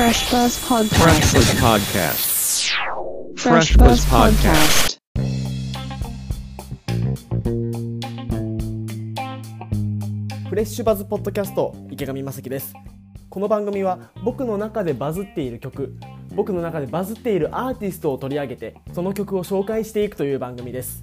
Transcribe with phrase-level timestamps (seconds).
[0.00, 1.60] Fresh Buzz Fresh Podcast.
[1.60, 2.72] Podcast.
[3.36, 4.98] Fresh Buzz Podcast.
[10.48, 12.72] フレッシュバズポッドキャスト池上正樹です
[13.28, 15.94] この番組は僕の中でバズっている曲
[16.34, 21.02] 僕の中でバズっているアーティストを取り上げてその曲を紹介していくという番組です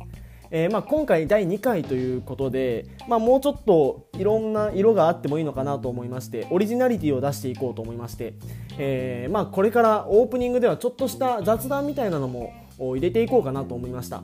[0.49, 8.33] えーまあ、今回第2回ということで、まあ、もうちょっといろんな色があってもいいのかなと思いましてオリジナリティを出していこうと思いまして、
[8.77, 14.21] えーまあ、これからオープニングではちょっとした雑談みたいなのも入れていこうかなと思いました。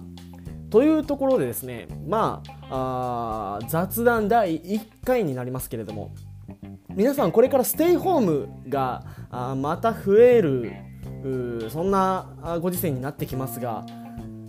[0.70, 6.12] というところでですねまああ雑談第1回になりますけれども
[6.96, 10.72] 皆さんこれからステイホームがあまた増える
[11.70, 13.86] そんなご時世になってきますが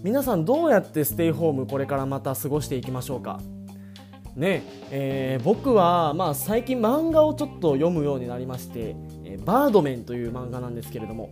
[0.03, 3.39] 皆さんどうやってステイホームこれからまた過ごしていきましょうか？
[4.35, 11.31] ねえー僕は、まあ、最近漫画をちょっと読むようになりまして「えバードメン」という漫画なんですけれども、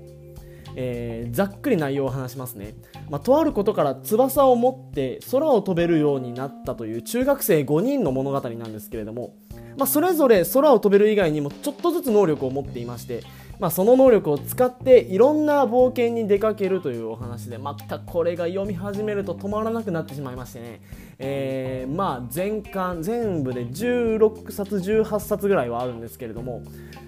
[0.74, 2.74] えーざっくり内容を話しますね、
[3.08, 9.34] まあ、とあることから翼を持って空を飛べるようになったという中学生5人の物語なんですけれども、
[9.76, 13.22] まあ、それぞれ空を飛べる以外にもちょっとずつ能力を持っていまして、
[13.62, 20.80] まあ、その能力を使っていろんな冒険に出かけるというお話でまたこれが読み始めると止まらなくなってしまいましてね、
[21.20, 26.64] えーまあ全巻全部で16冊18冊ぐらいはあるんですけれども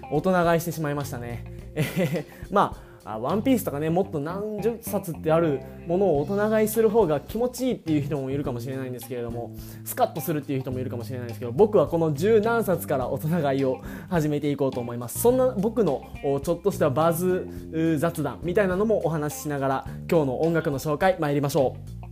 [0.09, 1.43] 大人買いしてしまいましたね、
[1.75, 16.03] えーまああワンピースとかねもっと何十冊ってあるものを大人買いする方が気持ちいいっていう人もいるかもしれないんですけれどもスカッとするっていう人もいるかもしれないんですけど僕はこの十何冊から大人買いを始めていこうと思いますそんな僕の
[16.43, 17.47] ちょっとしたバズ
[17.99, 22.05] 雑談みたいなのもお話ししながら今日の音楽の紹介参りましょう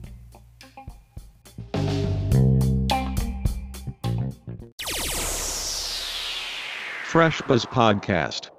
[7.13, 8.52] Fresh Buzz Podcast.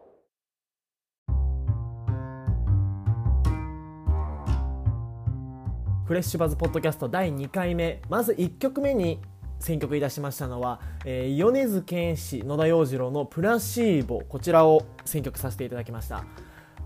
[6.15, 8.01] フレッシュバズポッドキャスト第2回目。
[8.09, 9.19] まず1曲目に
[9.59, 16.25] 選曲いたしましたのは、えー米津玄師野田洋次郎の「プラシーボ」こちらを選曲させていただきました。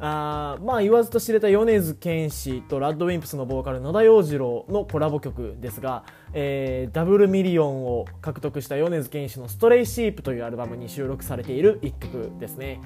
[0.00, 12.80] あーまあ言わずと知れた米津玄師とラッドウィンプスのボーカル野田洋次郎のコラボ曲ですが、えーダブルミリオンを獲得した米津玄師の「ストレイシープ」というアルバムに収録されている1曲ですね。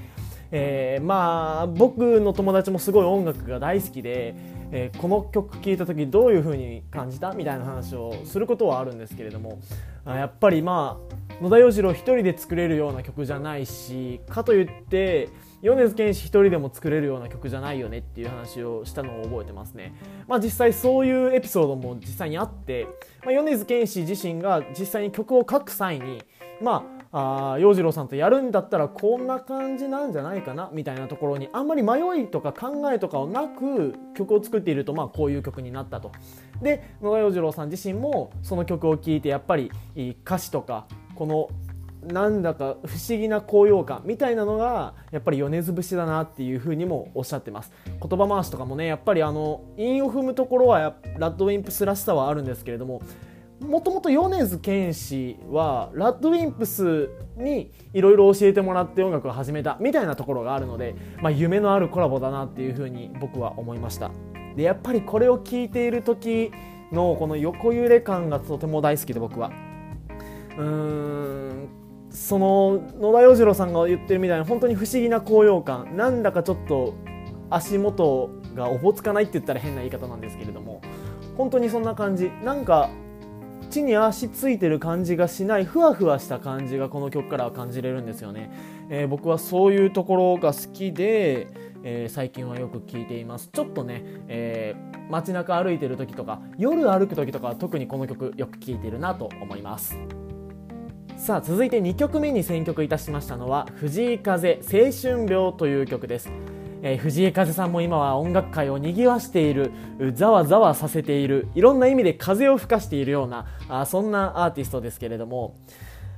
[0.53, 4.35] えーまあ僕の友達もすごい音楽が大好きで、
[4.71, 9.59] えーこの曲聴いた時どういう風に感じたみたいな話をすることはあるんですけれども
[10.05, 15.29] あやっぱりまあ野田洋次郎一人で作れるような曲じゃないしかといって
[15.63, 19.95] 米津玄師一人でも作れるような曲じゃないよねっていう話をしたのを覚えてますね。
[20.27, 22.89] まあ実際そういうエピソードも実際にあって、
[23.25, 26.23] まあ、米津玄師自身が実際に曲を書く際に
[26.61, 36.11] まああ洋次郎さんとやるんだったらこんな感じなんじゃないかなみたいなところにあんまり迷いとか考えとかをなく曲を作っているとまあこういう曲になったと。
[36.63, 39.71] で野田洋次郎さん自身もその曲を聴いてやっぱり
[40.25, 41.49] 歌詞とかこの
[42.03, 53.03] なんだか不思議な高揚感みたいなのがやっぱり米津節だなっていうふうにもおっしゃってます言葉回しとかもねやっぱりあの韻を踏むところはラッドウィンプスらしさはあるんですけれども
[53.63, 64.11] もともと米津玄師はラッドウィンプスにいろいろ教えてもらって音楽を始めたみたいなところがあるので、まあ、夢のあるコラボだなっていうふうに僕は思いました。
[64.57, 66.51] でやっぱりこれを聞いている時
[66.91, 69.51] のこの横揺れ感がとても大好きで僕は。
[70.59, 71.69] うーん
[72.11, 75.97] その野田洋次郎さんが言ってるみたいな本当に不思議な高揚感。
[75.97, 76.95] なんだかちょっと
[77.49, 80.81] 足元がおぼつかないって言ったら変な言い方なんですけれども
[81.37, 82.31] 本当にそんな感じ。
[82.45, 82.91] なんか
[83.73, 88.51] 地に足ついてる感じがしないふわふわした感じがこの曲からは感じれるんですよね、
[88.91, 91.49] えー僕はそういうところが好きで、
[91.83, 93.49] えー最近はよく聴いています。
[93.51, 100.22] ちょっとね、えー街中歩いてる時とか夜歩く時とかは特にこの曲よく聴いてるなと思います。
[101.23, 106.29] さあ続いて2曲目に選曲いたしましたのは藤井風青春病という曲です、
[106.83, 109.71] えー藤井風さんも今は音楽界をにぎわしている
[110.15, 115.55] ざわざわさせているいろんな意味で風を吹かしているようなあそんなアーティストですけれども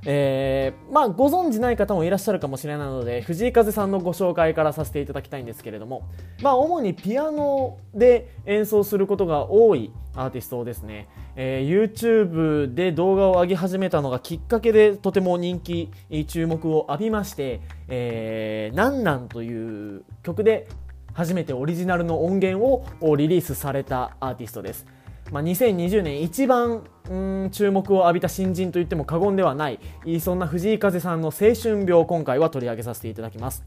[0.05, 6.07] えーまあ、ご存じない方もいらっしゃるかもしれないので藤井風さんのご紹介からさせていただきたいんですけれども、
[6.41, 15.91] まあ、主にピアノで演奏することが多いアーティストですね、えー YouTube で動画を上げ始めたのがきっかけでとても人気
[16.27, 17.59] 注目を浴びまして
[17.89, 20.67] 「えー、なんなん」という曲で
[21.13, 22.63] 初めてオリジナルの音源
[23.01, 24.85] をリリースされたアーティストです。
[25.31, 27.13] まあ、2020年一番う
[27.45, 29.79] ん注目を浴びた新人と言っても過言ではない
[30.19, 33.63] そんな藤井風さんの青春病を今回は取り上げさせていただきます。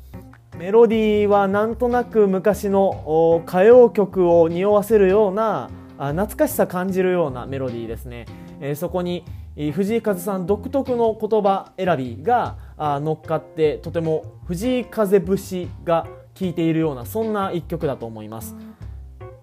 [0.56, 8.26] メロディーはなんとなく昔の歌謡曲を匂わせるようなあ懐かしさ感じるようなメロディーですね、
[8.60, 9.24] えーそこに
[9.72, 16.06] 藤井風さん独特の言葉選びがあ乗っかってとても藤井風節が
[16.38, 18.54] 効いているようなそんな一曲だと思います。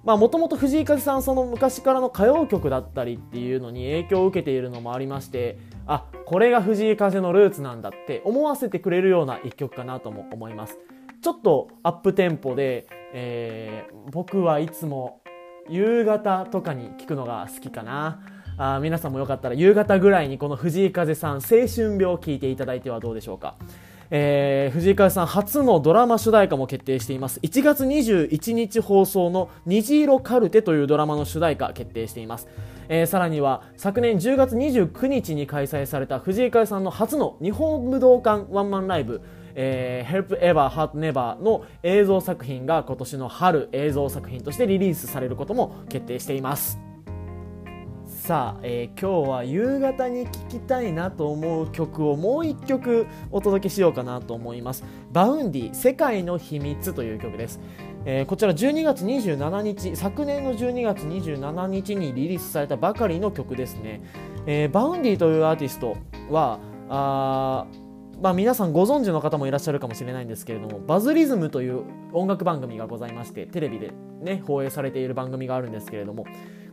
[0.06, 5.58] もともと藤井風さんその昔からの歌謡曲だったりっていうのに影響を受けているのもありまして
[5.88, 10.78] あこれが藤井風のルーツなんだって思わせてくれるような一曲かなとも思います。
[11.22, 15.22] ちょっとアップテンポで、えー僕はいつも
[15.68, 18.22] 夕方とかに聞くのが好きかな。
[18.58, 23.56] あ皆さんもよかったら夕方ぐらいにこの藤井風さん青春病を聞いていただいてはどうでしょうか。
[24.12, 27.40] えー藤井風さん初のドラマ主題歌も決定しています。
[27.42, 32.48] 1月21日放送の「虹色カルテ」というドラマの主題歌決定しています、
[32.90, 39.22] えーさらには昨年10月29日に開催された藤井風さんの初の日本武道館ワンマンライブ
[39.56, 46.85] えー Help Ever Heart Never の映像作品が今年の春映像作品としてリリースされることも決定しています。
[48.26, 54.84] さあ、えー今日は夕方に聴きたいなと思う曲をもう一曲お届けしようかなと思います。
[55.12, 57.60] Vaundy 世界の秘密という曲です。
[58.04, 64.02] えーこちら12月27日昨年の12月27日にリリースされたばかりの曲ですね、
[64.48, 65.96] えー Vaundy というアーティスト
[66.32, 66.58] は
[66.90, 67.68] あ
[68.24, 71.84] まあ、皆さんご存知の方もいらっしゃるかもしれないんですけれどもバズリズムという
[72.14, 73.92] 音楽番組がございましてテレビで
[74.22, 76.26] ね放映されている番組があるんですけれども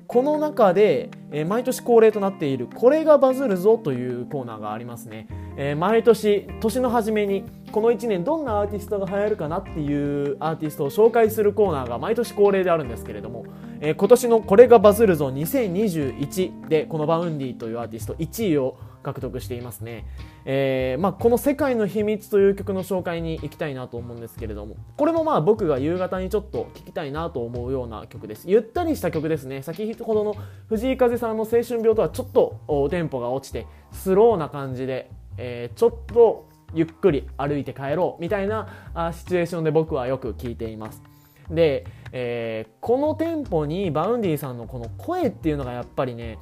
[0.06, 5.26] この中で、えー毎年恒例となっている「これがバズるぞ」というコーナーがありますね、
[5.56, 13.44] えー毎年年の初めにこの1年どんなアーティストが流行るかなっていうアーティストを紹介するコーナーが毎年恒例であるんですけれども、
[13.80, 20.06] えー今年の「これがバズるぞ2021」でこの Vaundy というアーティスト1位を獲得していますね、
[20.44, 28.48] えーまあ、この「世界の秘密」という曲の紹介に行きたいなと思うんですけれどもこれもまあ僕が夕方にちょっと聴きたいなと思うような曲です。
[28.48, 29.62] ゆったりした曲ですね。
[29.62, 30.34] 先ほどの
[30.68, 41.02] 藤井風さんの「青春病」とはちょっとテンポが落ちてスローな感じで、えーちょっとゆっくり歩いて帰ろうみたいなあシチュエーションで僕はよく聴いています。
[41.50, 46.38] で、えーこのテンポに Vaundy さんのこの声っていうのがやっぱりね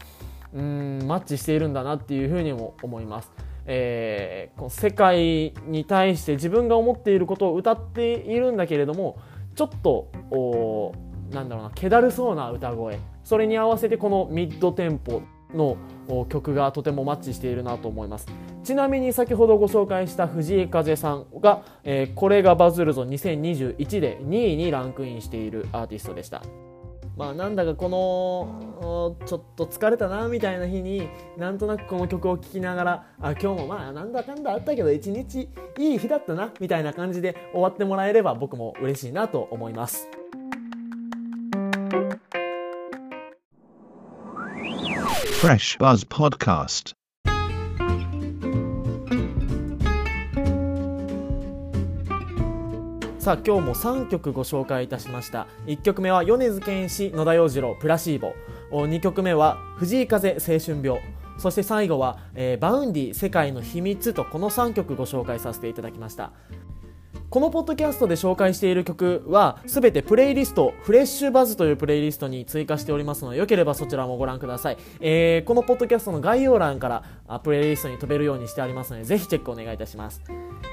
[0.55, 3.31] うんマッチしているんだなっていうふうにも思います。
[3.67, 9.19] えーこの世界に対して自分が思っていることを歌っているんだけれども
[9.55, 10.93] ちょっとお
[11.32, 12.99] なんだろうな気だるそうな歌声。
[13.23, 15.23] それに合わせてこのミッドテンポ
[15.55, 15.76] の
[16.29, 18.26] 曲がとてもマッチしているなと思います。
[18.64, 26.43] ちなみに先ほどご紹介した藤井風さんが、えーこれがバズるぞ2021で2位にランクインしているアーティストでした。
[27.20, 40.08] まあなんだかこのちょっと疲れたなみたいな日になんとなくこの曲を聴きながらあ今日もまあなんだかんだあったけど一日いい日だったなみたいな感じで終わってもらえれば僕も嬉しいなと思います
[45.43, 47.00] Fresh Buzz Podcast.
[53.20, 55.46] さあ今日も3曲ご紹介いたしました。
[55.67, 58.32] 1曲目は米津玄師野田洋次郎プラシーボ。
[58.70, 61.02] 2曲目は藤井風青春病。
[61.37, 66.32] そして最後は、えーバウンディ世界の秘密とこの3曲ご紹介させていただきました。
[67.31, 80.20] このポッドキャストで紹介している曲はすべてプレイリストフレッシュバズというプレイリストに追加しておりますのでよければそちらもご覧ください、えーこのポッドキャストの概要欄からあプレイリストに飛べるようにしてありますのでぜひチェックお願いいたします。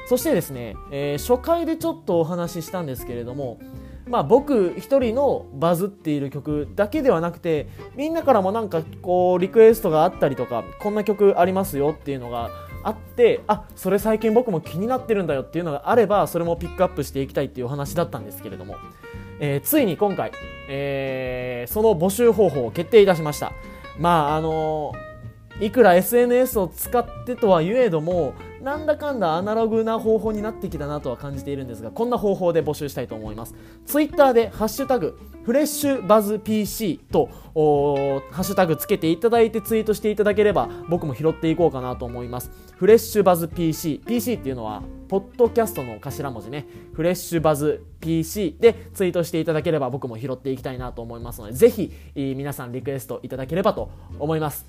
[0.10, 3.60] そしてですね、えー初回でちょっとお話ししたんですけれども
[4.08, 12.50] まあ、僕一人のバズっている曲だけではなくてみんなからもなんかこうリクエストがあったりとかこんな曲ありますよっていうのが
[12.88, 18.78] あってあそれ最近僕も気になってるんだよっていうのがあればそれもピックアップしていきたいっていうお話だったんですけれども、
[19.42, 20.32] えーついに今回、
[20.70, 23.52] えーその募集方法を決定いたしました。
[24.00, 24.94] まああの
[25.60, 33.56] いくら SNS を使ってとは言えどもなんだかんだアナログな方法になってきたなとは感じているんですがこんな方法で募集したいと思います。
[33.86, 37.30] ツイッターで「ハッシュタグフレッシュバズ PC」と
[38.32, 42.52] ハッシュタグつけていただいてツイートしていただければ僕も拾っていこうかなと思います。
[42.76, 46.68] フレッシュバズ PC PC っていうのはポッドキャストの頭文字ね。
[46.94, 54.66] フレッシュバズ PC でツイートしていただければ僕も拾っていきたいなと思いますのでぜひ皆さんリクエストいただければと思います。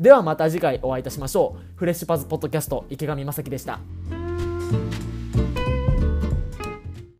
[0.00, 1.78] ではまた次回お会いいたしましょう。
[1.78, 3.80] フレッシュパズポッドキャスト池上正樹でした。